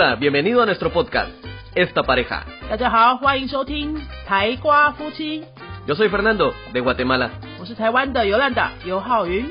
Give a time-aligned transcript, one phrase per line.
[0.00, 1.32] Hola, bienvenido a nuestro podcast,
[1.74, 2.44] Esta Pareja.
[2.70, 5.42] 大家好，欢迎收听台瓜夫妻
[5.88, 7.30] ，Yo soy Fernando, de Guatemala.
[7.58, 9.44] 我是台湾的尤兰达尤浩云。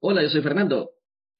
[0.00, 0.90] Hola, yo soy Fernando.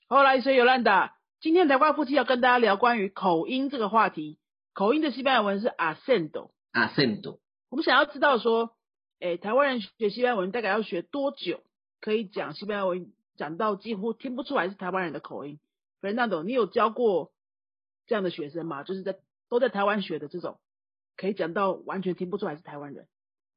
[0.09, 4.41] 后来是尤兰达，今天台瓜夫妻要跟大家聊关于口音这个话题。
[4.75, 6.51] 口音的西班牙文是 acento。
[6.73, 7.39] Acento.
[7.71, 8.73] 我们想要知道说，
[9.21, 11.61] 诶，台湾人学西班牙文大概要学多久，
[12.01, 15.60] 可以讲西班牙文讲到几乎听不出来是台湾人的口音？
[16.02, 17.32] Fernando，你有教过
[18.08, 18.84] 这样的学生吗？
[18.84, 19.18] 就是在
[19.50, 20.60] 都在台湾学的这种，
[21.18, 23.08] 可以讲到完全听不出来是台湾人。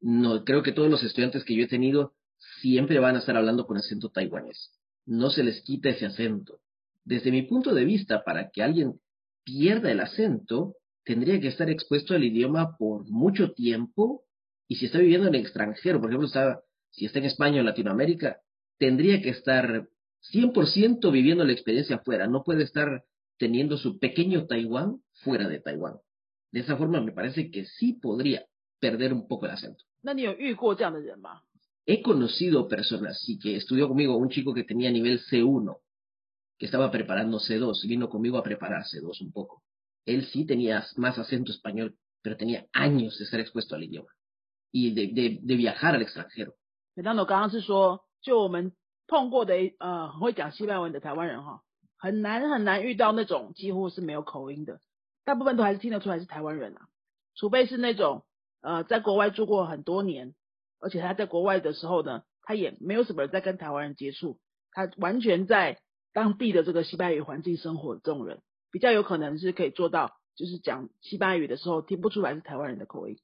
[0.00, 2.12] No, creo que todos los estudiantes que yo he tenido
[2.60, 4.70] siempre van a estar hablando con acento taiwanés.
[5.06, 6.60] No se les quita ese acento.
[7.04, 9.00] Desde mi punto de vista, para que alguien
[9.44, 10.74] pierda el acento,
[11.04, 14.22] tendría que estar expuesto al idioma por mucho tiempo
[14.68, 16.60] y si está viviendo en el extranjero, por ejemplo, está,
[16.90, 18.40] si está en España o en Latinoamérica,
[18.78, 19.88] tendría que estar
[20.32, 22.26] 100% viviendo la experiencia afuera.
[22.26, 23.04] No puede estar
[23.38, 25.94] teniendo su pequeño Taiwán fuera de Taiwán.
[26.52, 28.44] De esa forma me parece que sí podría
[28.80, 29.84] perder un poco el acento.
[30.00, 31.42] 那你有遇过这样的人吗？
[31.86, 35.78] He conocido personas, sí, que estudió conmigo, un chico que tenía nivel C1,
[36.58, 39.62] que estaba preparando C2, vino conmigo a preparar C2 un poco.
[40.04, 44.10] Él sí tenía más acento español, pero tenía años de estar expuesto al idioma
[44.70, 46.54] y de, de, de viajar al extranjero.
[46.94, 48.71] Fernando 刚刚是说， 就我们
[49.05, 51.61] 碰过的呃很会讲西班牙文的台湾人哈，
[51.97, 54.79] 很难很难遇到那种几乎是没有口音的，
[55.25, 56.87] 大部分都还是听得出来是台湾人啊，
[57.35, 58.23] 除非是那种
[58.61, 60.33] 呃在国外住过很多年，
[60.79, 64.39] 而且他在国外的时候呢，他也没有什么人在跟台湾人接触，
[64.71, 65.79] 他完全在
[66.13, 73.17] 当地的这个西班牙语环境生活的这种人，比较有可能是可以做到，就是讲西班牙语的时候听不出来是台湾人的口音。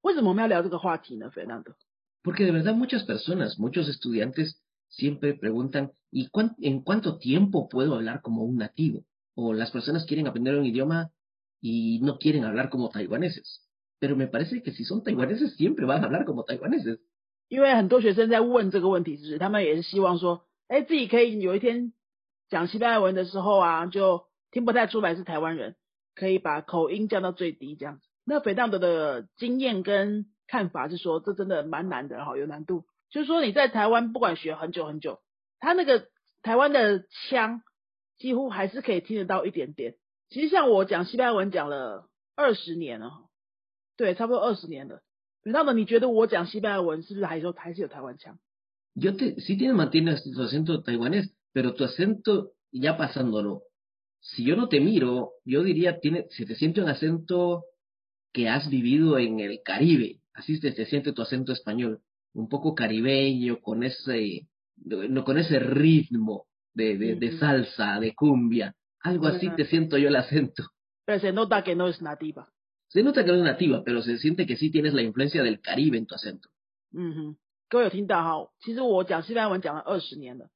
[0.00, 1.74] 为什么我们要聊这个话题呢，Fernando？
[2.23, 8.21] Porque de verdad muchas personas, muchos estudiantes siempre preguntan, ¿y cuán- en cuánto tiempo puedo hablar
[8.21, 9.03] como un nativo?
[9.35, 11.11] O las personas quieren aprender un idioma
[11.61, 13.63] y no quieren hablar como taiwaneses.
[13.99, 16.99] Pero me parece que si son taiwaneses siempre van a hablar como taiwaneses.
[17.49, 21.93] 因为很多学生在问这个问题，就是他们也是希望说，哎，自己可以有一天
[22.49, 25.75] 讲西班牙文的时候啊，就听不太出来是台湾人，
[26.13, 28.01] 可以把口音降到最低这样子。
[28.25, 32.84] 那肥当德的经验跟 看法是说，这真的蛮难的哈，有难度。
[33.08, 35.20] 就是说你在台湾不管学很久很久，
[35.58, 36.08] 他那个
[36.42, 37.62] 台湾的腔
[38.18, 39.94] 几乎还是可以听得到一点点。
[40.28, 43.30] 其实像我讲西班牙文讲了二十年了，
[43.96, 45.00] 对，差不多二十年了。
[45.42, 48.38] 肥当德，你觉得我讲西班牙文是不是还说还是有台湾腔
[48.94, 53.62] ？Yo te, sí tienes, mantienes tu acento taiwanés, pero tu acento ya pasándolo.
[54.20, 57.62] Si yo no te miro, yo diría, tiene, se te siente un acento
[58.34, 60.20] que has vivido en el Caribe.
[60.33, 62.01] Así se te siente tu acento español.
[62.33, 64.47] Un poco caribeño, con ese,
[64.85, 67.37] no, con ese ritmo de, de, de Ujú.
[67.37, 68.75] salsa, de cumbia.
[69.01, 69.55] Algo así Ajá.
[69.55, 70.63] te siento yo el acento.
[71.07, 72.49] pero se nota que no es nativa。
[72.89, 75.61] Se nota que no es nativa, pero se siente que sí tienes la influencia del
[75.61, 76.49] Caribe en tu acento.
[76.93, 77.35] 嗯哼，
[77.69, 78.51] 各位有听到哈？
[78.59, 80.49] 其实我讲西班牙文讲了二十年了，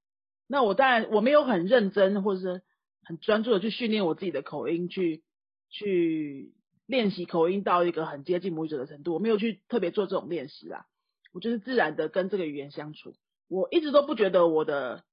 [0.47, 2.62] 那我当然我没有很认真或者是
[3.03, 5.23] 很专注的去训练我自己的口音，去
[5.69, 6.53] 去
[6.86, 10.86] 练习口音到一个很接近母语者的程度，我没有去特别做这种练习啦。
[11.32, 13.14] 我就是自然的跟这个语言相处，
[13.48, 15.04] 我一直都不觉得我的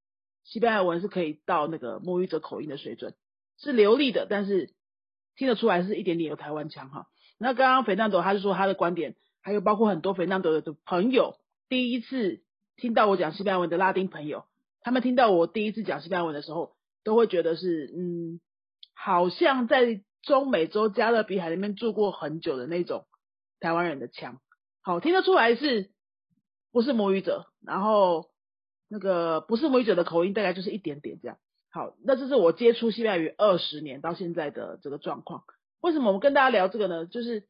[0.44, 3.16] 西班牙文是可以到那个母语者口音的水准，
[3.58, 4.74] 是流利的，但是
[5.36, 7.08] 听得出来是一点点有台湾腔哈。
[7.38, 11.36] 那刚刚肥纳朵他是说他的观点，还有包括很多肥纳朵的朋友，
[11.68, 12.42] 第一次
[12.78, 14.46] 听到我讲西班牙文的拉丁朋友，
[14.82, 18.40] 他们听到我第一次讲西班牙文的时候，都会觉得是嗯，
[18.94, 23.06] 好像在中美洲加勒比海里面住过很久的那种
[23.60, 24.42] 台湾人的腔，
[24.82, 25.92] 好听得出来是
[26.72, 28.32] 不是母语者，然后
[28.88, 31.38] 那个不是母语者的口音大概就是一点点这样。
[31.70, 35.44] 好，那这是我接触西班牙语二十年到现在的这个状况。
[35.82, 37.06] 为什么我们跟大家聊这个呢？
[37.06, 37.48] 就是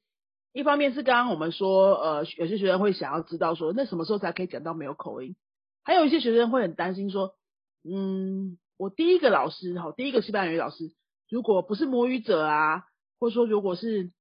[0.53, 5.35] 一方面是刚刚我们说，呃，有些学生会想要知道说，那什么时候才可以讲到没有口音？
[5.83, 7.35] 还有一些学生会很担心说，
[7.83, 10.93] 嗯，我第一个老师，哈，第一个西班牙语老师，
[11.32, 12.84] 如果不是母语者啊，
[13.18, 14.12] 或者说如果是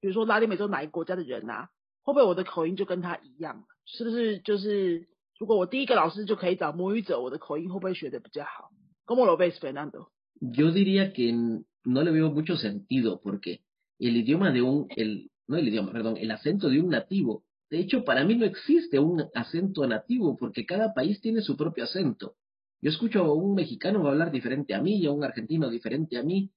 [0.00, 1.70] 比如说拉丁美洲哪一个国家的人啊，
[2.02, 3.64] 会不会我的口音就跟他一样？
[3.86, 5.08] 是不是就是
[5.38, 10.08] 如果我第一个老师就可以找母语者，我的口音会不会学的比较好？¿Cómo lo ves, Fernando？
[10.40, 13.60] Yo diría que n- no le veo mucho sentido porque
[13.98, 17.80] el idioma de un, el, no el idioma, perdón, el acento de un nativo, de
[17.80, 22.36] hecho para mí no existe un acento nativo porque cada país tiene su propio acento.
[22.80, 26.22] Yo escucho a un mexicano hablar diferente a mí y a un argentino diferente a
[26.22, 26.50] mí.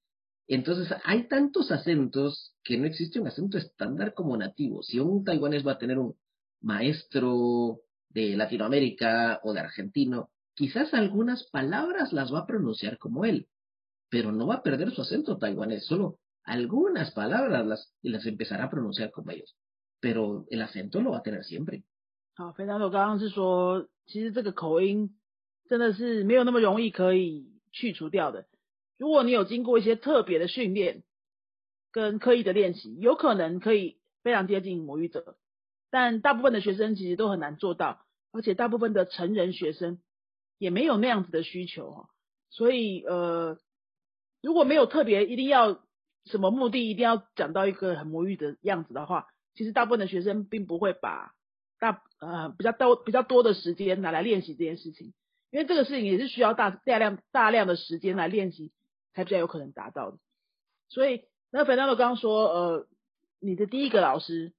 [0.48, 4.83] Entonces hay tantos acentos que no existe un acento estándar como nativo.
[4.83, 6.15] Si un taiwanés va a tener un
[6.62, 13.48] maestro de Latinoamérica o de argentino, quizás algunas palabras las va a pronunciar como él,
[14.09, 18.69] pero no va a perder su acento taiwanés, solo algunas palabras las, las empezará a
[18.69, 19.56] pronunciar como ellos,
[20.00, 21.83] pero el acento lo va a tener siempre.
[22.36, 22.89] 好，非常多。
[22.89, 25.18] 刚刚是说，其实这个口音
[25.72, 28.44] 真的是没有那么容易可以去除掉的。
[28.98, 31.02] 如果你有经过一些特别的训练
[31.90, 35.38] 跟刻意的练习，有可能可以非常接近魔语者。
[35.90, 39.98] 但大部分的学生其实都很难做到，而且大部分的成人学生
[40.58, 42.10] 也没有那样子的需求哈。
[42.50, 43.56] 所以呃，
[44.42, 45.80] 如果没有特别一定要
[46.26, 51.32] 什么目的，一定要讲到一个很魔语的样子的话，其实大部分的学生并不会把
[51.78, 55.14] 大呃比较多比较多的时间拿来练习这件事情，
[55.52, 58.72] 因为这个事情也是需要大大量大量的时间来练习
[59.14, 60.19] 才比较有可能达到的。
[60.88, 62.88] 所以那粉 a 刚刚说呃，
[63.38, 64.52] 你的第一个老师。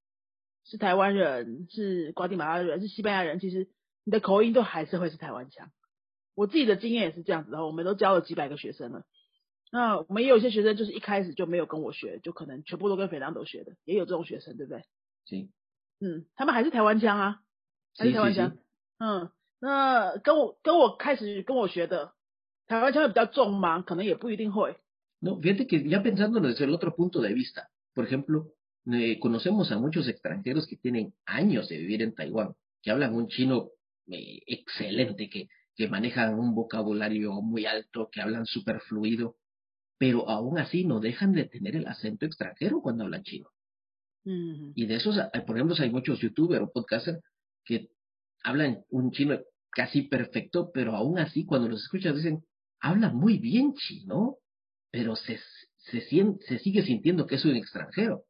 [0.66, 3.68] 是台湾人，是瓜地马拉人，是西班牙人，其实
[4.06, 5.70] 你的口音都还是会是台湾腔。
[6.36, 9.04] 我自己的经验也是这样子的，我们都教了几百个学生了。
[9.74, 14.86] 那我们也有一些学生就是一开始就没有跟我学，就可能全部都跟斐浪斗学的，也有这种学生，对不对？
[15.26, 15.52] 行。
[16.00, 17.42] 嗯，他们还是台湾腔啊，
[17.98, 18.56] 还是台湾腔。
[19.00, 19.32] 嗯，
[19.63, 22.13] 那跟我跟我开始跟我学的
[22.67, 23.83] 台湾腔会比较重吗？
[23.83, 24.77] 可能也不一定会。
[25.21, 28.53] No, fíjate que ya pensando desde el otro punto de vista, por ejemplo.
[28.91, 33.29] Eh, conocemos a muchos extranjeros que tienen años de vivir en Taiwán, que hablan un
[33.29, 33.73] chino
[34.07, 39.37] eh, excelente, que, que manejan un vocabulario muy alto, que hablan súper fluido,
[39.99, 43.51] pero aún así no dejan de tener el acento extranjero cuando hablan chino.
[44.25, 47.21] Y de esos, por ejemplo, hay muchos youtubers o podcasters
[47.67, 47.91] que
[48.43, 49.39] hablan un chino
[49.73, 52.45] casi perfecto, pero aún así cuando los escuchas dicen,
[52.81, 54.37] habla muy bien chino,
[54.91, 55.39] pero se,
[55.77, 58.25] se, se sigue sintiendo que es un extranjero.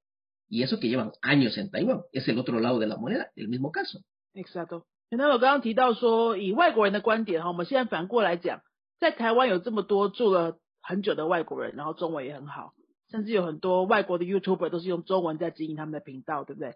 [0.49, 3.49] y eso que llevan años en Taiwán, es el otro lado de la moneda, el
[3.49, 4.01] mismo caso.
[4.35, 4.87] Exacto.
[5.11, 8.61] 那我刚刚提到说，以外国人的观点哈，我们现在反过来讲，
[8.99, 12.75] 在台湾有这么多住了很久的外国人，然后中文也很好，
[13.11, 16.75] 甚至有很多外国的 YouTuber 都是用中文在经营他们的频道，对不对？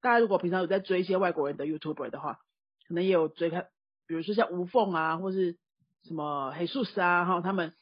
[0.00, 2.38] 大家如果平常有在追一些外国人的 YouTuber 的话，
[2.88, 3.68] 可能也有追看，
[4.09, 5.55] 比如说像吴凤啊，或是
[6.03, 7.75] 什么黑素丝啊，哈，他们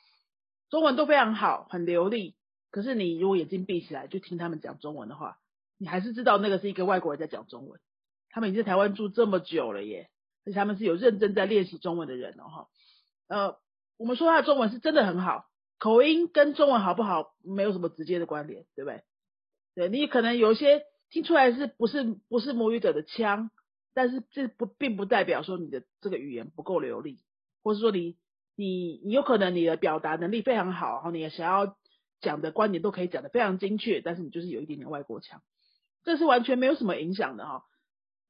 [0.69, 2.35] 中文都非常好，很流利。
[2.69, 5.37] 可是你如果眼睛闭起来就听他们讲中文的话，
[5.77, 7.79] 你还是知道那个是一个外国人在讲中文。
[8.29, 10.09] 他们已经在台湾住这么久了耶，
[10.45, 12.67] 而且他们是有认真在练习中文的人哦哈。
[13.29, 13.57] 呃，
[13.95, 15.45] 我们说他的中文是真的很好，
[15.79, 19.03] 口音跟中文好不好没有什么直接的关联，对不对？
[19.75, 23.49] 对你可能有一些听出来是不是不是母语者的腔，
[23.97, 27.17] 但是这不并不代表说你的这个语言不够流利，
[27.63, 28.15] 或是说你
[28.55, 31.75] 你你有可能你的表达能力非常好，然后你也想要。
[32.19, 35.43] 讲的观点都可以讲的非常精确，但是你就是有一点点外国腔，
[36.03, 37.61] 这是完全没有什么影响的哈。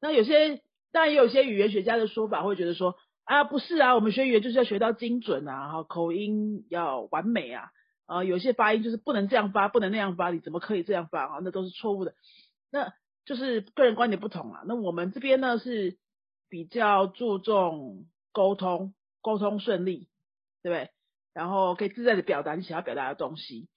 [0.02, 0.62] 那有些
[0.92, 7.70] 当然也有些语言学家的说法会觉得说啊不是啊，我们学语言就是要学到精准啊，哈口音要完美啊，
[8.08, 11.40] 啊有些发音就是不能这样发，不能那样发，你怎么可以这样发啊？
[11.42, 12.14] 那都是错误的。
[12.70, 12.92] 那
[13.28, 14.64] 就是个人观点不同啊。
[14.66, 16.00] 那我们这边呢是
[16.50, 20.10] 比较注重沟通，沟通顺利，
[20.64, 20.90] 对不对？
[21.34, 23.70] 然后可以自在的表达你想要表达的东西。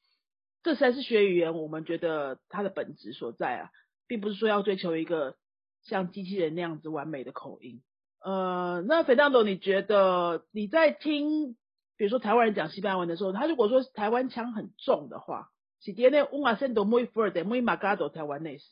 [0.63, 3.71] 这才是学语言，我们觉得它的本质所在啊，
[4.07, 5.37] 并不是说要追求一个
[5.83, 7.83] 像机器人那样子完美的口音。
[8.23, 11.57] 呃，那肥当总，你觉得你在听，
[11.97, 15.49] 比如说台湾人讲西班牙文的时候，他如果说台湾腔很重的话
[15.83, 18.63] ，si tiene un acento muy fuerte, muy marcado taiwanés,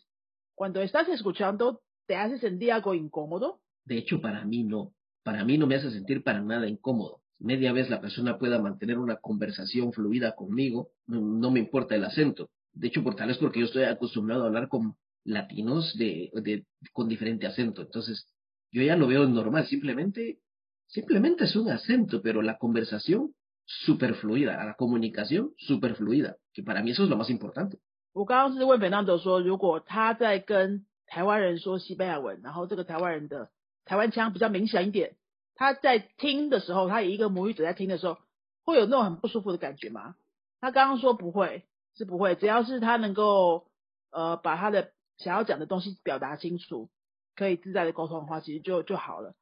[0.59, 3.61] cuando estás escuchando, te hace sentir algo incómodo?
[3.85, 7.23] De hecho, para mí no, para mí no me hace sentir para nada incómodo.
[7.38, 12.50] media vez la persona pueda mantener una conversación fluida conmigo, no, me importa el acento.
[12.73, 16.67] De hecho, por tal vez porque yo estoy acostumbrado a hablar con latinos de, de,
[16.93, 17.83] con diferente acento.
[17.83, 18.27] Entonces,
[18.73, 20.41] yo ya lo veo normal, simplemente,
[20.88, 23.33] simplemente es un acento, pero la conversación
[23.65, 27.79] súper fluida, la comunicación súper fluida, que para mí eso es lo más importante.
[28.19, 33.49] 我刚刚是问 Fernando 说，如果他在跟台湾人说西班牙文，然后这个台湾人的
[33.85, 35.15] 台湾腔比较明显一点，
[35.55, 38.19] 他在听的时候，他以一个母语者在听的时候，
[38.65, 40.17] 会有那种很不舒服的感觉吗？
[40.61, 41.63] 他刚刚说不会，
[41.95, 43.69] 是不会，只要是他能够
[44.11, 46.89] 呃把他的想要讲的东西表达清楚，
[47.37, 49.37] 可以自在的沟通的话，其实就就好了，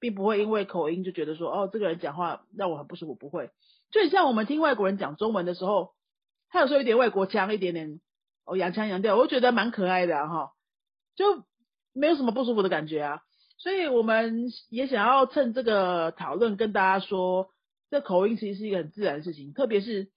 [0.00, 3.50] 并不会因为口音就觉得说哦这个人讲话让我很不舒服，不会。
[3.92, 5.92] 就像我们听外国人讲中文的时候，
[6.48, 8.00] 他有时候有点外国腔，一点点
[8.46, 10.52] 哦洋腔洋调，我觉得蛮可爱的哈，
[11.16, 11.44] 就
[11.92, 13.22] 没有什么不舒服的感觉啊。
[13.58, 17.48] 所以我们也想要趁这个讨论跟大家说，
[17.90, 20.10] 这口音其实是一个很自然的事情，特别是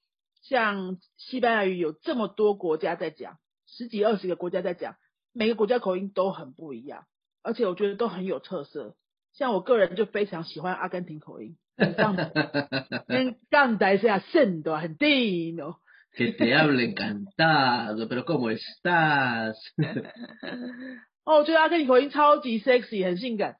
[0.43, 4.95] 像西班牙语有这么多国家在讲，十几二十个国家在讲，
[5.33, 7.05] 每个国家口音都很不一样，
[7.41, 8.95] 而且我觉得都很有特色。
[9.33, 12.15] 像我个人就非常喜欢阿根廷口音，很杠，
[13.07, 15.77] 跟杠的是啊，圣的很低哦。
[16.16, 19.56] Que te hablen cantado, pero cómo estás？
[21.24, 23.56] 哦，我觉得阿根廷口音超级 sexy，很性感。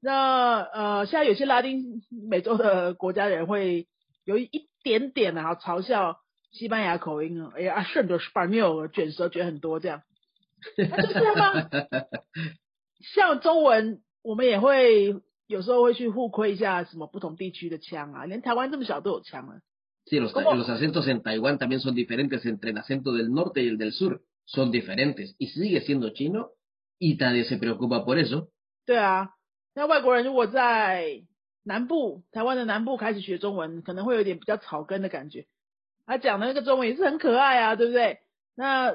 [0.00, 3.88] 那呃，现在有些拉丁 美洲的国家人会
[4.24, 6.18] 有一点点的哈嘲笑
[6.52, 10.02] 西班牙口音啊，哎呀，圣的 Spanish 卷舌卷很多这样，
[10.76, 11.68] 那就是吗？
[13.14, 19.60] 像中文，我们也会有时候会去互窥一下什么不同地区的腔啊，连台湾这么小都有腔了。
[20.06, 23.78] Sí, los, los acentos en Taiwán también son diferentes entre el acento del norte y el
[23.78, 24.22] del sur.
[24.44, 25.34] Son diferentes.
[25.38, 26.50] Y sigue siendo chino
[26.98, 28.50] y nadie se preocupa por eso.
[28.84, 29.30] 对啊，
[29.74, 31.22] 那外国人如果在
[31.62, 35.46] 南部，台湾的南部开始学中文，可能会有点比较草根的感觉。
[36.04, 38.18] 他讲的那个中文也是很可爱啊，对不对？
[38.54, 38.90] 那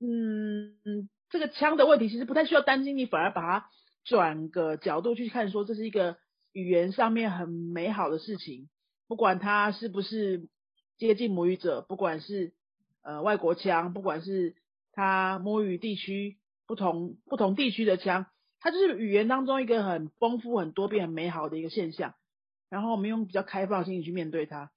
[0.00, 3.66] 嗯，这个腔的问题其实不太需要担心，你反而把它
[4.04, 6.16] 转个角度去看，说这是一个
[6.52, 8.70] 语言上面很美好的事情。
[9.08, 10.48] 不管他是不是
[10.98, 12.52] 接近母语者，不管是
[13.02, 14.56] 呃外国腔，不管是
[14.92, 18.26] 他母语地区不同不同地区的腔，
[18.60, 22.14] 它就是语言当中一个很丰富、很多变、很美好的一个现象。
[22.68, 24.72] 然后我们用比较开放心去面对它，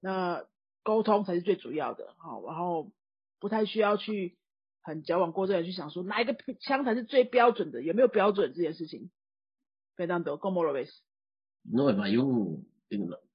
[0.00, 0.46] 那
[0.82, 2.14] 沟通才是最主要的。
[2.16, 2.90] 好，然后
[3.38, 4.38] 不太需要去
[4.80, 9.10] 很矫枉过正的去想说哪一个腔才是最标准的，有没有标准这件事情。
[9.96, 10.90] Fernando, ¿cómo lo ves?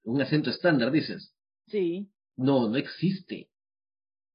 [0.03, 1.33] Un acento estándar, dices.
[1.67, 2.09] Sí.
[2.37, 3.49] No, no existe.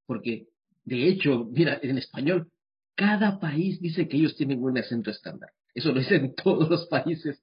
[0.06, 0.48] Porque,
[0.84, 2.50] de hecho, mira, en español,
[2.94, 5.50] cada país dice que ellos tienen un acento estándar.
[5.74, 7.42] Eso lo dicen todos los países.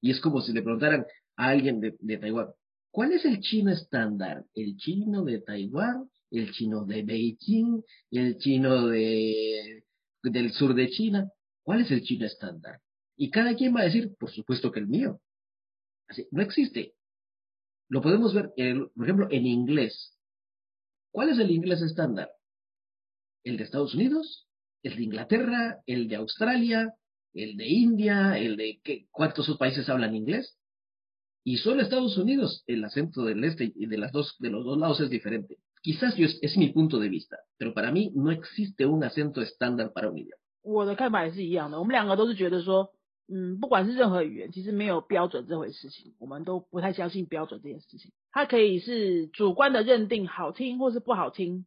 [0.00, 1.04] Y es como si le preguntaran
[1.36, 2.48] a alguien de, de Taiwán,
[2.90, 4.44] ¿cuál es el chino estándar?
[4.54, 6.08] ¿El chino de Taiwán?
[6.30, 7.82] ¿El chino de Beijing?
[8.10, 9.84] ¿El chino de,
[10.22, 11.30] del sur de China?
[11.62, 12.80] ¿Cuál es el chino estándar?
[13.16, 15.20] Y cada quien va a decir, por supuesto que el mío.
[16.08, 16.94] Así, no existe.
[17.88, 18.52] Lo podemos ver,
[18.94, 20.18] por ejemplo, en inglés.
[21.12, 22.30] ¿Cuál es el inglés estándar?
[23.44, 24.48] ¿El de Estados Unidos?
[24.82, 25.78] ¿El de Inglaterra?
[25.86, 26.94] ¿El de Australia?
[27.32, 28.38] ¿El de India?
[28.38, 29.06] ¿El de qué?
[29.10, 30.58] cuántos países hablan inglés?
[31.44, 34.78] Y solo Estados Unidos, el acento del este y de, las dos, de los dos
[34.78, 35.58] lados es diferente.
[35.82, 39.92] Quizás yo, es, mi punto de vista, pero para mí no existe un acento estándar
[39.92, 40.40] para un idioma.
[43.26, 48.12] 嗯，不管是任何语言，其实没有标准这回事情，我们都不太相信标准这件事情。
[48.30, 51.64] 它可以是主观的认定好听或是不好听，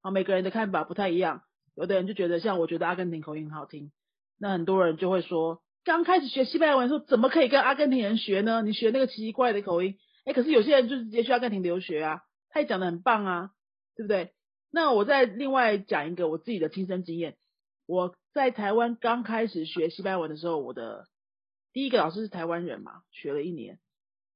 [0.00, 1.42] 啊，每个人的看法不太一样。
[1.76, 3.92] 有的人就觉得像我觉得阿根廷口音很好听，
[4.38, 8.62] 那很多人就会说，刚开始学西班牙文说怎么可以跟阿根廷人学呢？
[8.62, 13.50] 你学那个奇怪的口音，哎，可是有些人就直接去阿根廷留学啊，他也讲的很棒啊，
[13.96, 14.32] 对不对？
[14.72, 17.36] 那我再另外讲一个我自己的亲身经验。
[17.86, 21.08] 我在台湾刚开始学西班牙文的时候，我的
[21.72, 23.80] 第一个老师是台湾人嘛，学了一年。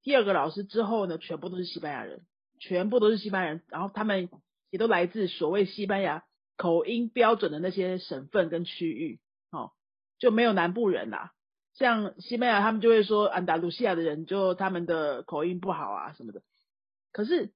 [0.03, 2.27] 第二个老师之后呢，全部都是西班牙人，
[2.59, 4.29] 全部都是西班牙人，然后他们
[4.71, 6.25] 也都来自所谓西班牙
[6.57, 9.21] 口音标准的那些省份跟区域，
[9.51, 9.71] 哦，
[10.19, 11.33] 就没有南部人啦。
[11.75, 16.43] 像西班牙，他们就会说安达卢西亚的人就他们的口音不好啊什么的。
[17.13, 17.53] 可是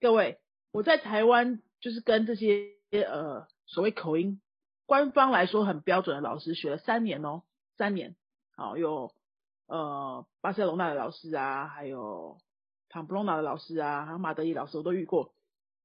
[0.00, 0.38] 各位，
[0.70, 4.40] 我在台湾就是跟这些呃所谓口音。
[4.88, 7.42] 官方来说很标准的老师学了三年哦，
[7.76, 8.16] 三年，
[8.56, 9.12] 好有
[9.66, 12.38] 呃巴塞隆纳的老师啊，还有
[12.88, 15.34] 庞布隆纳的老师啊，还有马德里老师我都遇过。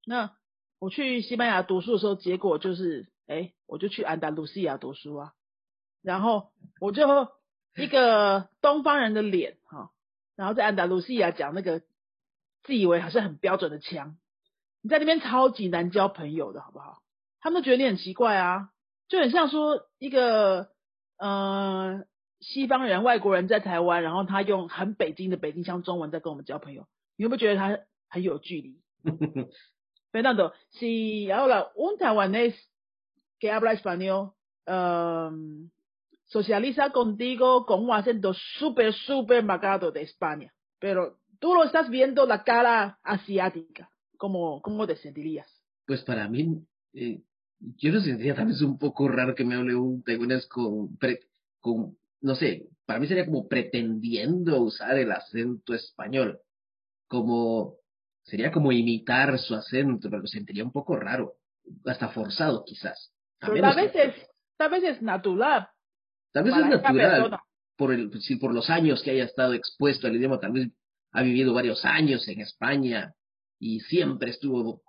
[0.06, 0.32] 那
[0.80, 5.34] 我去西班牙读书的时候，结果就是，哎，我就去安达卢西亚读书啊，
[6.02, 7.28] 然后我就
[7.76, 9.92] 一个东方人的脸哈，
[10.38, 11.82] 然后在安达卢西亚讲那个
[12.64, 14.16] 自以为还是很标准的腔，
[14.82, 17.02] 你在那边超级难交朋友的好不好？
[17.42, 18.70] 他们都觉得你很奇怪啊。
[19.08, 20.70] 就很像说一个
[21.18, 22.04] 呃
[22.40, 27.80] 西方人、外国人在台湾，然后他用很北京的北京腔中文在跟我们交朋友，你会不会觉得他
[28.10, 28.82] 很有距离
[30.12, 32.54] ？Fernando, si ahora un taiwanés
[33.40, 34.34] que habla español
[34.68, 35.70] um,
[36.28, 42.26] socializa contigo con un acento super super marcado de España, pero tú lo estás viendo
[42.26, 45.48] la cara asiática, ¿cómo, cómo te sentirías?
[45.86, 47.22] Pues para mí, eh,
[47.78, 50.98] yo lo sentiría tal vez un poco raro que me hable un taiwanés con,
[51.60, 56.40] con, no sé, para mí sería como pretendiendo usar el acento español,
[57.08, 57.76] como,
[58.24, 61.36] sería como imitar su acento, pero lo sentiría un poco raro,
[61.86, 63.12] hasta forzado quizás.
[63.40, 64.16] Pero tal vez, es,
[64.58, 65.68] tal vez es natural.
[66.32, 67.40] Tal vez es natural,
[67.76, 70.70] por, el, por los años que haya estado expuesto al idioma, tal vez
[71.12, 73.14] ha vivido varios años en España
[73.60, 74.82] y siempre estuvo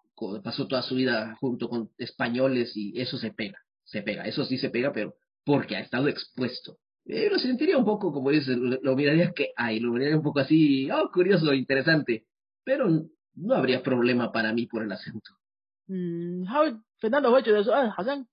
[0.44, 4.58] pasó toda su vida junto con españoles y eso se pega, se pega, eso sí
[4.58, 6.78] se pega, pero porque ha estado expuesto.
[7.10, 10.24] eh, lo sentiría un poco, como dices, lo, lo miraría que hay, lo miraría un
[10.24, 12.26] poco así, oh, curioso, interesante,
[12.64, 12.88] pero
[13.34, 15.32] no habría problema para mí por el acento.
[15.88, 18.28] 嗯，他会 Fernando 会觉得说，嗯、好像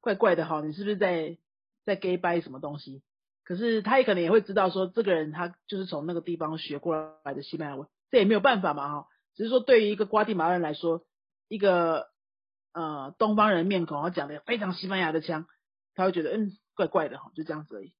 [0.00, 1.36] 怪怪的哈，你是不是在
[1.84, 3.02] 在 gay 掰什么东西？
[3.44, 9.06] 可是他也可能也会知道说，这个人他就是从那个地方学过来的西班牙文，这也没有办法嘛哈。
[9.34, 11.04] 只是说对于一个瓜地马拉人来说，
[11.49, 12.07] 一个
[12.71, 15.47] 呃东方人面孔，他讲的非常西班牙的腔，
[15.95, 17.93] 他会觉得嗯怪怪的哈，就这样子而已。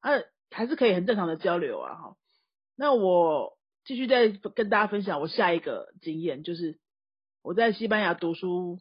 [0.00, 0.10] 啊，
[0.50, 2.16] 还是可以很正常的交流啊哈。
[2.74, 6.80] 那我继续再跟大家分享我下一个经验，就是
[7.42, 8.80] 我在西班牙读书，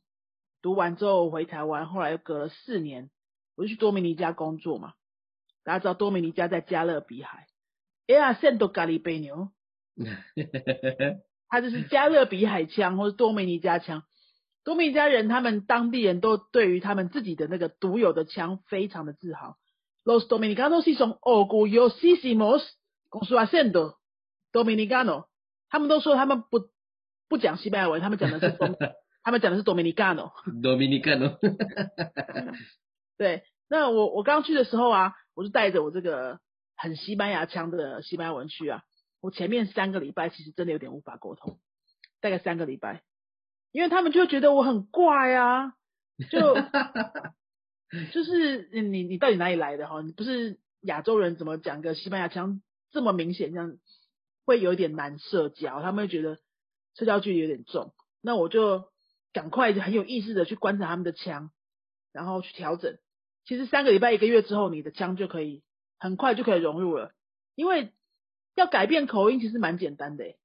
[0.61, 3.09] 读完之后回台湾，后来又隔了四年，
[3.55, 4.93] 我就去多米尼加工作嘛。
[5.63, 7.47] 大家知道多米尼加在加勒比海，
[8.07, 9.51] 哎呀，Santo Caribeño，
[11.50, 14.04] 它就是加勒比海腔或者多米尼加腔。
[14.63, 19.56] 多米尼加人他们当地人都对于他们自己的那个独有的腔非常的自豪。
[20.04, 22.62] Los dominicanos son orgullosísimos
[23.10, 23.96] con su acento
[24.51, 25.25] dominicano。
[25.70, 26.70] 他们都说他们不
[27.30, 28.75] 不讲西班牙文，他们讲的是东，
[29.24, 30.32] 他们讲的是 Dominicano。
[30.62, 31.38] Dominicano.
[33.18, 36.39] 对，那我我刚去的时候啊，我就带着我这个
[36.77, 38.82] 很西班牙腔的西班牙文去啊。
[39.21, 41.59] 我前面三个礼拜其实真的有点无法沟通，
[42.21, 43.03] 大概三个礼拜，
[43.71, 45.74] 因为他们就会觉得我很怪啊，
[46.29, 46.55] 就
[48.13, 50.01] 就是你你到底哪里来的哈？
[50.01, 53.51] 你不是亚洲人，怎么讲个西班牙腔这么明显？
[53.51, 53.77] 这样
[54.45, 56.38] 会有点难社交，他们会觉得
[56.95, 57.93] 社交距离有点重。
[58.21, 58.91] 那我就
[59.33, 61.51] 赶快很有意识的去观察他们的腔，
[62.12, 62.97] 然后去调整。
[63.45, 65.63] 其实三个礼拜、一个月之后，你的腔就可以
[65.97, 67.13] 很快就可以融入了，
[67.55, 67.93] 因为
[68.56, 70.37] 要改变口音其实蛮简单的诶。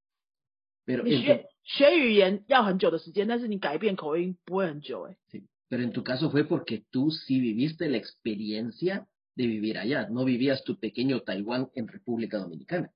[0.86, 5.18] Pero 你 en, 学 tu, 学语言要很久的时间，但是你改变口音不会很久诶。
[5.32, 10.08] sí, pero en tu caso fue porque tú sí viviste la experiencia de vivir allá,
[10.10, 12.92] no vivías tu pequeño Taiwán en República Dominicana.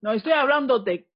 [0.00, 1.06] No estoy hablando de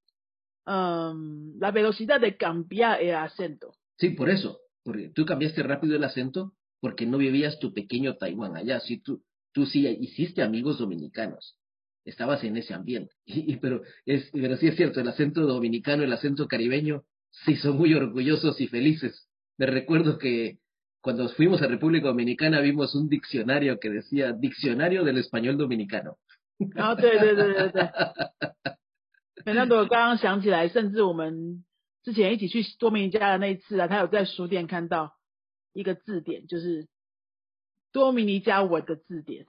[0.67, 3.75] um, la velocidad de cambiar el acento.
[3.99, 8.57] Sí, por eso, porque tú cambiaste rápido el acento porque no vivías tu pequeño Taiwán
[8.57, 11.59] allá, sí, tú, tú sí hiciste amigos dominicanos,
[12.05, 16.03] estabas en ese ambiente, y, y, pero, es, pero sí es cierto, el acento dominicano,
[16.03, 19.29] el acento caribeño, sí son muy orgullosos y felices.
[19.59, 20.59] Me recuerdo que
[21.03, 26.17] cuando fuimos a República Dominicana vimos un diccionario que decía Diccionario del Español Dominicano.
[26.75, 27.91] 然后对对对对对，
[29.45, 31.65] 反正我刚刚想起来，甚至我们
[32.03, 35.15] 之前一起去多米尼加的那一次啊，他有在书店看到
[35.73, 36.87] 一个字典，就是
[37.96, 39.46] 多米尼加文的字典，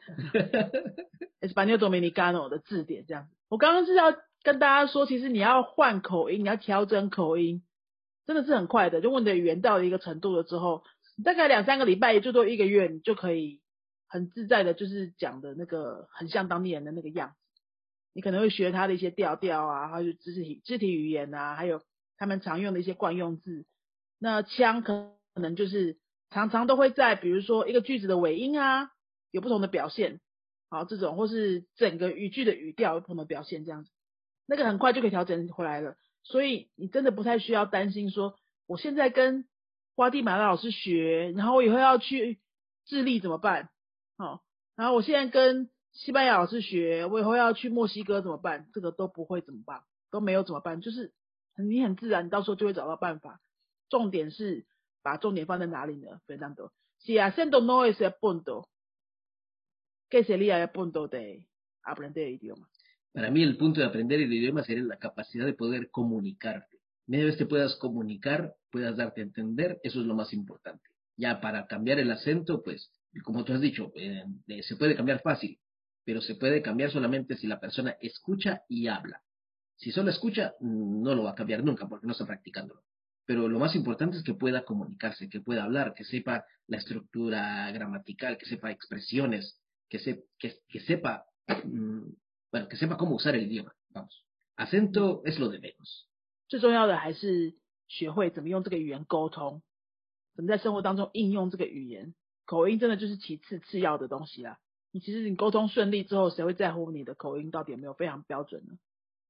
[1.42, 3.30] Español Dominicano 的字典这样子。
[3.48, 7.64] 我刚刚是要跟大家说，其实你要换口音，你要调整口音，
[8.24, 9.00] 真的是很快的。
[9.00, 10.84] 就问你的语言到了一个程度了之后，
[11.24, 13.60] 大概两三个礼拜，也最多一个月，你就可以
[14.06, 17.34] 很自在的，就是讲的那个很像当地人的那个样子。
[18.12, 21.82] 你可能会学他的一些调调啊，还有肢体肢体语言啊，还有
[22.16, 23.66] 他们常用的一些惯用字。
[24.20, 25.98] 那腔可能就是
[26.30, 28.90] 常常都会在，比如说一个句子的尾音啊，
[29.30, 30.20] 有不同的表现，
[30.68, 33.90] 好这种，或是整个语句的语调有不同的表现，这样子，
[34.46, 35.96] 那个很快就可以调整回来了。
[36.22, 38.34] 所以你真的不太需要担心说，
[38.66, 39.46] 我现在跟
[39.94, 42.40] 瓜地马拉老师学，然后我以后要去
[42.84, 43.70] 智利怎么办？
[44.18, 44.42] 好，
[44.74, 48.66] 然后我现在跟西班牙老师学，我以后要去墨西哥怎么办？
[48.74, 51.12] 这个都不会怎么办，都没有怎么办，就是
[51.56, 53.40] 你很自然，到时候就会找到办法。
[53.88, 54.66] 重点是
[55.05, 56.19] 把重点放在哪里呢？
[56.27, 58.67] Fernando, si acento no es el punto,
[60.09, 61.47] ¿qué sería el punto de
[61.83, 62.69] aprender el idioma?
[63.13, 66.79] Para mí el punto de aprender el idioma sería la capacidad de poder comunicarte.
[67.07, 70.89] Media vez te puedas comunicar, puedas darte a entender, eso es lo más importante.
[71.17, 72.89] Ya para cambiar el acento, pues,
[73.23, 74.23] como tú has dicho, eh,
[74.61, 75.59] se puede cambiar fácil,
[76.05, 79.21] pero se puede cambiar solamente si la persona escucha y habla.
[79.75, 82.83] Si solo escucha, no lo va a cambiar nunca porque no está practicándolo.
[83.25, 87.71] Pero lo más importante es que pueda comunicarse, que pueda hablar, que sepa la estructura
[87.71, 92.09] gramatical, que sepa expresiones, que, se, que, que sepa, mmm,
[92.51, 93.73] bueno, que sepa cómo usar el idioma.
[93.89, 94.25] Vamos,
[94.57, 96.07] acento es lo de menos.
[96.47, 97.55] 最重要的还是
[97.87, 99.61] 学会怎么用这个语言沟通，
[100.35, 102.13] 怎么在生活当中应用这个语言。
[102.45, 104.59] 口音真的就是其次次要的东西啦。
[104.91, 108.77] 你其实你沟通顺利之后，谁会在乎你的口音到底有没有非常标准呢？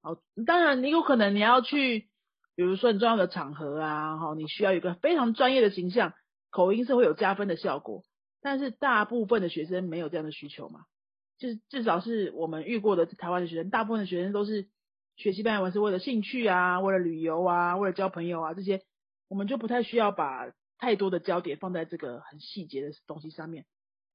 [0.02, 2.10] 好，当然你有可能你要去，
[2.57, 6.15] 比如说很重要的场合啊，哈，你需要有一个非常专业的形象，
[6.51, 8.03] 口音是会有加分的效果。
[8.41, 10.81] 但是大部分的学生没有这样的需求嘛，
[11.39, 14.69] 就是至少是我们遇过的台湾的学生，大部分的学生都是
[15.17, 18.83] 学西班牙文是为了兴趣啊，为了旅游啊，为了交朋友啊这些，
[19.29, 23.67] 我们就不太需要把太多的焦点放在这个很细节的东西上面。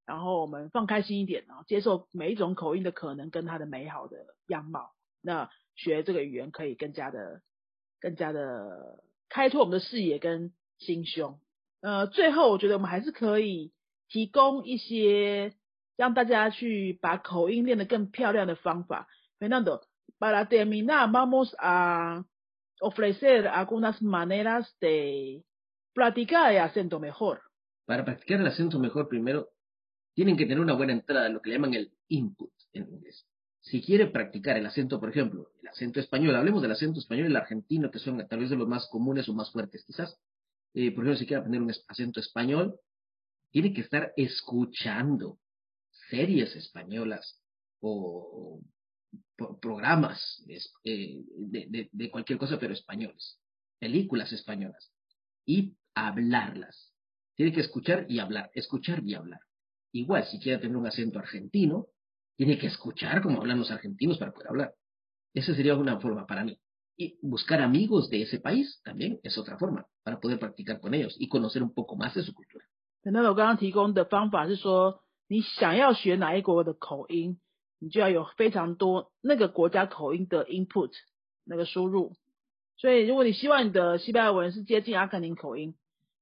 [0.05, 4.91] 然后我们放开心一点啊，接受每一种口音的可能跟它的美好的样貌。
[5.21, 7.41] 那学这个语言可以更加的、
[8.01, 11.39] 更加的开拓我们的视野跟心胸。
[11.81, 13.71] 呃，最后我觉得我们还是可以
[14.09, 15.53] 提供一些
[15.95, 19.07] 让大家去把口音练得更漂亮的方法。
[19.39, 19.81] Fernando,
[20.19, 22.25] para terminar, vamos a
[22.79, 25.43] ofrecer algunas maneras de
[25.93, 27.41] practicar el acento mejor.
[27.85, 29.49] Para practicar el acento mejor, primero
[30.13, 33.25] tienen que tener una buena entrada, lo que llaman el input en inglés.
[33.61, 37.29] Si quiere practicar el acento, por ejemplo, el acento español, hablemos del acento español y
[37.29, 40.17] el argentino, que son tal vez de los más comunes o más fuertes quizás.
[40.73, 42.79] Eh, por ejemplo, si quiere aprender un acento español,
[43.51, 45.39] tiene que estar escuchando
[46.09, 47.39] series españolas
[47.81, 48.61] o,
[49.61, 50.43] programas
[50.83, 53.39] eh, de, de, cualquier cosa, pero españoles,
[53.79, 54.91] películas españolas,
[55.45, 56.93] y hablarlas.
[57.35, 59.41] Tiene que escuchar y hablar, escuchar y hablar.
[59.91, 61.87] Igual, si quiere tener un acento argentino,
[62.41, 64.73] tiene que escuchar cómo hablan los argentinos para poder hablar.
[65.35, 66.57] Esa sería una forma para mí.
[66.97, 71.15] Y buscar amigos de ese país también es otra forma para poder practicar con ellos
[71.19, 72.65] y conocer un poco más de su cultura.
[73.03, 77.39] 那我刚刚提供的方法是说，你想要学哪一国的口音，
[77.77, 80.89] 你就要有非常多那个国家口音的 input
[81.45, 82.13] 那个输入。
[82.77, 85.75] 所以，如果你希望你的西班牙文是接近阿根廷口音，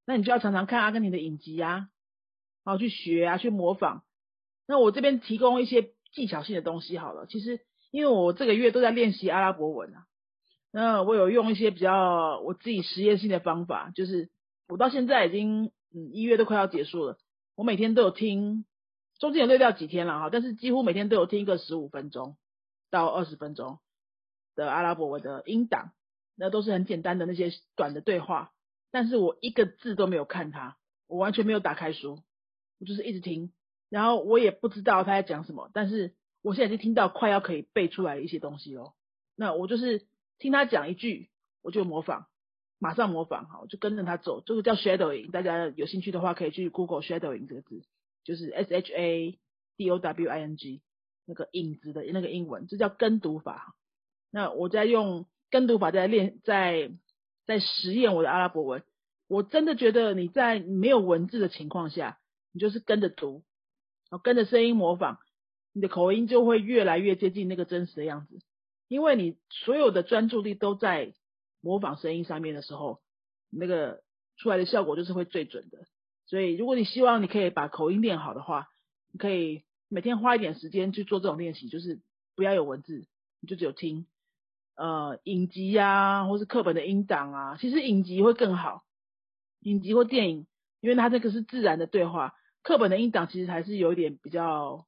[0.05, 1.87] 那你就要常常看阿根廷的影集啊，
[2.65, 4.03] 然后去学啊，去模仿。
[4.67, 7.25] 那我这边提供一些技巧性的东西好了。
[7.27, 7.59] 其实，
[7.91, 10.05] 因为我这个月都在练习阿拉伯文啊，
[10.71, 14.29] 那我有用一些比较我自己实验性的方法，就是
[14.67, 17.17] 我到现在已经嗯一月都快要结束了，
[17.55, 18.65] 我每天都有听，
[19.19, 22.37] 中间有略掉几天了哈，但是几乎每天都有听一个十五分钟
[22.91, 23.79] 到二十分钟
[24.55, 25.91] 的阿拉伯文的音档，
[26.35, 28.51] 那都是很简单的那些短的对话，
[28.91, 32.21] 但是我一个字都没有看它，我完全没有打开书，
[32.79, 33.51] 我就是一直听。
[33.89, 38.93] 然后我也不知道他在讲什么，但是我现在已经听到快要可以背出来的一些东西喽。
[39.35, 40.05] 那我就是
[40.37, 41.29] 听他讲一句，
[41.61, 42.25] 我就模仿，
[42.77, 44.41] 马上模仿，好，就跟着他走。
[44.41, 47.81] 这个叫 shadowing，大家有兴趣的话可以去 Google shadowing 这个字，
[48.23, 49.39] 就是 S H A
[49.75, 50.81] D O W I N G
[51.25, 53.75] 那个影子的那个英文，这叫跟读法。
[54.31, 56.91] 那我在用跟读法在练，在
[57.45, 58.83] 在实验我的阿拉伯文。
[59.27, 62.19] 我真的觉得你在没有文字的情况下，
[62.51, 63.43] 你就是跟着读。
[64.09, 65.17] 然后跟着声音模仿，
[65.71, 68.39] 你的口音就会越来越接近那个真实的样子。
[68.87, 71.13] 因为你所有的专注力都在
[71.61, 73.01] 模仿声音上面的时候，
[73.51, 74.01] 那个
[74.37, 75.85] 出来的效果就是会最准的。
[76.25, 78.67] 所以，如果你希望你可以把口音练好的话，
[79.11, 81.99] 你可以每天花一点时间去做这种练习，就是
[82.35, 83.05] 不要有文字，
[83.41, 84.07] 你就只有听，
[84.75, 87.57] 呃，影集呀，或是课本的音档啊。
[87.59, 88.83] 其实影集会更好，
[89.59, 90.47] 影集或电影，
[90.81, 92.33] 因为它这个是自然的对话。
[92.63, 94.85] 课本的音档其实还是有一点比较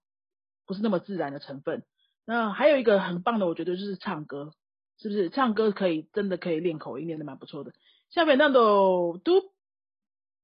[0.65, 1.83] 不是那么自然的成分。
[2.25, 4.53] 那还有一个很棒的，我觉得就是唱歌，
[4.97, 5.29] 是不是？
[5.29, 7.73] 唱歌可以真的可以练口音，练的蛮不错的。
[8.09, 9.53] 下面那都都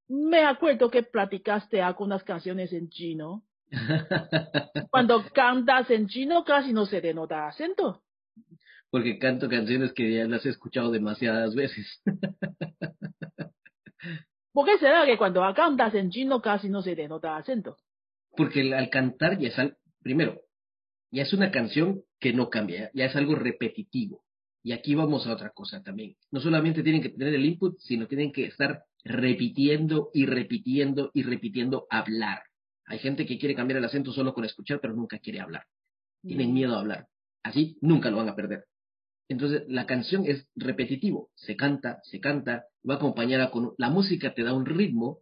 [0.08, 3.44] ，me acuerdo que practicaste algunas canciones en chino.
[4.90, 8.02] Cuando cantas en chino casi no se denota acento.
[8.90, 12.02] Porque canto canciones que ya las he escuchado demasiadas veces.
[14.58, 17.78] ¿Por qué será que cuando cantas en chino casi no se te nota acento?
[18.36, 20.42] Porque al cantar ya es, primero,
[21.12, 24.24] ya es una canción que no cambia, ya es algo repetitivo.
[24.64, 26.16] Y aquí vamos a otra cosa también.
[26.32, 31.22] No solamente tienen que tener el input, sino tienen que estar repitiendo y repitiendo y
[31.22, 32.42] repitiendo hablar.
[32.88, 35.66] Hay gente que quiere cambiar el acento solo con escuchar, pero nunca quiere hablar.
[36.24, 36.54] Tienen mm.
[36.56, 37.06] miedo a hablar.
[37.44, 38.66] Así nunca lo van a perder.
[39.29, 44.43] Entonces la canción es repetitivo, se canta, se canta, va acompañada con la música te
[44.43, 45.21] da un ritmo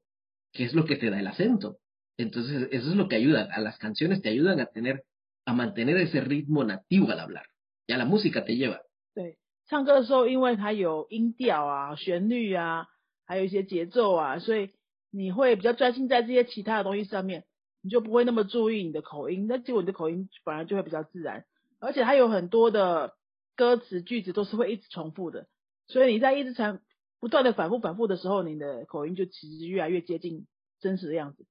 [0.52, 1.78] que es lo que te da el acento.
[2.18, 5.04] Entonces eso es lo que ayuda, a las canciones te ayudan a tener,
[5.46, 7.46] a mantener ese ritmo nativo al hablar.
[7.88, 8.80] Ya la música te lleva.
[9.14, 9.36] 对，
[9.68, 12.86] 唱歌的时候，因为它有音调啊、旋律啊，
[13.26, 14.70] 还有一些节奏啊，所以
[15.10, 17.44] 你会比较专心在这些其他的东西上面，
[17.80, 21.44] 你就不会那么注意你的口音，那结果你的口音反而就会比较自然，
[21.78, 23.12] 而且它有很多的
[23.55, 25.47] 歌词句子都是会一直重复的，
[25.87, 26.79] 所以你在一直唱
[27.19, 30.47] 不断的反复反复的时候，你的口音就其实越来越接近
[30.79, 31.45] 真实的样子。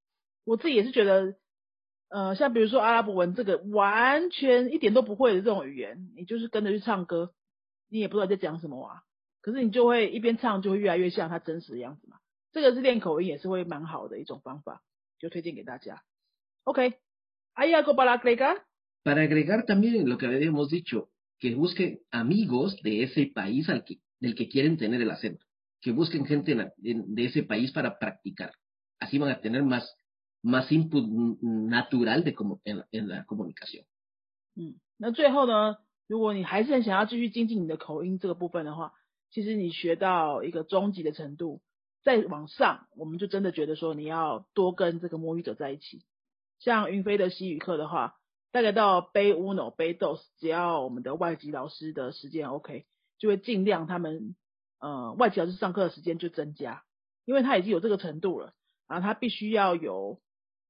[0.45, 1.37] 我自己也是觉得，
[2.09, 7.33] 呃，像比如说阿拉伯文这个完全一点都不会的这种语言，你就是跟着去唱歌，
[7.89, 9.03] 你也不知道在讲什么啊，
[9.41, 12.19] 可是你就会一边唱就会越来越像他真实的样子嘛。
[12.53, 14.83] 这个是练口音也是会蛮好的一种方法，
[15.19, 16.03] 就推荐给大家。
[16.65, 21.09] OK，hay algo para agregar？Para agregar también lo que habíamos dicho.
[21.44, 25.46] que busquen amigos de ese país al que, del que quieren tener el acento,
[25.82, 28.52] que busquen gente de ese país para practicar.
[29.00, 29.96] Así van a tener más,
[30.44, 31.06] más input
[31.42, 33.86] natural de como en, en la comunicación.
[34.56, 38.92] 嗯，那最后呢，如果你还是很想要继续精进你的口音这个部分的话，
[39.32, 41.62] 其实你学到一个中级的程度，
[42.04, 46.04] 再往上，我们就真的觉得说你要多跟这个母语者在一起。
[46.60, 48.16] 像云飞的西语课的话，
[48.55, 52.87] 大概到 b uno b dos，只要我们的外籍老师的时间 OK，
[53.19, 54.37] 就会尽量他们
[54.79, 56.85] 呃外籍老师上课的时间就增加，
[57.25, 58.55] 因为他已经有这个程度了，
[58.87, 60.21] 然后他必须要有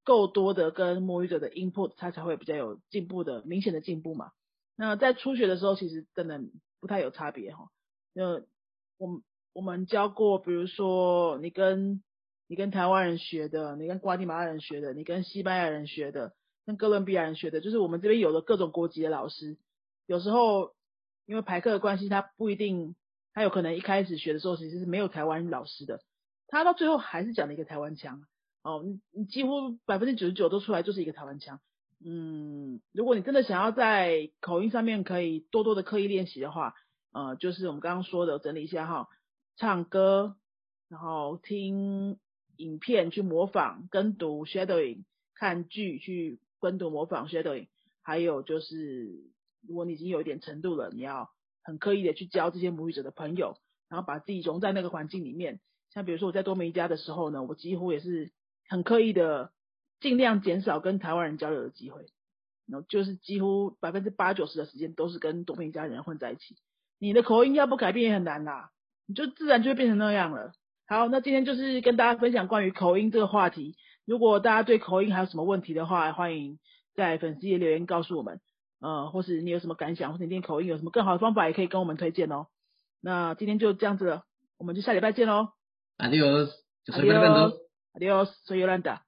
[0.02, 4.30] 够多的跟母语者的 input，他才会比较有进步的明显的进步嘛。
[4.76, 6.40] 那在初学的时候，其实真的
[6.80, 7.68] 不太有差别哈。
[8.14, 8.42] 那
[8.96, 12.02] 我们我们教过，比如说你跟
[12.46, 16.32] 你跟台湾人学的，你跟瓜地马拉人学的，你跟西班牙人学的。
[16.66, 19.58] 跟哥伦比亚人学的，就是我们这边有的各种国籍的老师，
[20.06, 20.72] 有时候
[21.26, 22.96] 因为排课的关系，他不一定，
[23.34, 26.00] 他有可能一开始学的时候其实是没有台湾老师的，
[26.48, 28.22] 他到最后还是讲了一个台湾腔，
[28.62, 31.60] 哦，你你几乎百分之九十九都出来就是一个台湾腔，
[32.02, 36.74] 嗯，如果你真的想要在口音上面可以多多的刻意练习的话，
[37.12, 39.08] 呃，就是我们刚刚说的整理一下哈，
[39.56, 40.36] 唱歌，
[40.88, 42.18] 然后听
[42.56, 46.40] 影片去模仿跟读 shadowing，看剧去。
[46.64, 47.66] 分读模仿 shadowing，
[48.00, 49.30] 还有就是，
[49.68, 51.28] 如果你已经有一点程度了，你要
[51.62, 53.58] 很刻意的去交这些母语者的朋友，
[53.90, 55.60] 然后把自己融在那个环境里面。
[55.92, 58.32] 像比如说我在多米加的时候呢，我几乎也是
[58.66, 59.52] 很刻意的，
[60.00, 62.06] 尽量减少跟台湾人交流的机会，
[62.66, 66.56] 然后就是几乎百分之八九十的时间都是跟多米加人混在一起。
[66.98, 68.70] 你的口音要不改变也很难啦，
[69.04, 70.54] 你就自然就会变成那样了。
[70.86, 73.76] 好，那今天就是跟大家分享关于口音这个话题。
[74.06, 76.58] 如果大家对口音还有什么问题的话，欢迎
[76.94, 78.40] 在粉丝页留言告诉我们，
[78.80, 82.46] 呃，或是你有什么感想，或者你练口音有什么更好的方法，也可以跟我们推荐哦。
[83.00, 84.24] 那今天就这样子了，
[84.58, 85.52] 我们就下礼拜见喽。
[85.98, 89.00] Adios，adios，adios，soy Yolanda。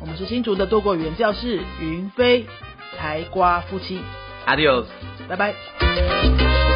[0.00, 2.46] 我们是新竹的多国语言教室云飞
[2.98, 4.00] 台瓜夫妻。
[4.46, 4.86] ，Adios，
[5.28, 6.75] 拜拜。